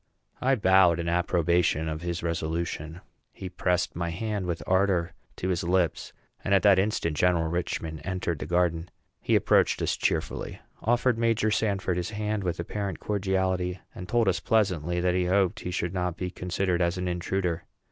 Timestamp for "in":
0.99-1.07